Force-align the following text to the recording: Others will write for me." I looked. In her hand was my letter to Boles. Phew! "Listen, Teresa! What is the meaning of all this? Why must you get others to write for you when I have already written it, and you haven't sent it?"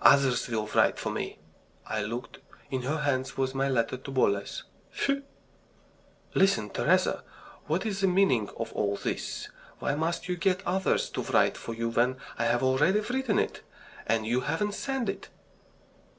Others 0.00 0.48
will 0.48 0.66
write 0.68 0.98
for 0.98 1.10
me." 1.10 1.36
I 1.86 2.00
looked. 2.02 2.38
In 2.70 2.80
her 2.84 3.00
hand 3.00 3.30
was 3.36 3.54
my 3.54 3.68
letter 3.68 3.98
to 3.98 4.10
Boles. 4.10 4.62
Phew! 4.90 5.24
"Listen, 6.32 6.70
Teresa! 6.70 7.22
What 7.66 7.84
is 7.84 8.00
the 8.00 8.06
meaning 8.06 8.48
of 8.56 8.72
all 8.72 8.96
this? 8.96 9.50
Why 9.80 9.94
must 9.94 10.26
you 10.26 10.38
get 10.38 10.66
others 10.66 11.10
to 11.10 11.20
write 11.20 11.58
for 11.58 11.74
you 11.74 11.90
when 11.90 12.16
I 12.38 12.46
have 12.46 12.62
already 12.62 13.00
written 13.00 13.38
it, 13.38 13.60
and 14.06 14.24
you 14.26 14.40
haven't 14.40 14.72
sent 14.72 15.10
it?" 15.10 15.28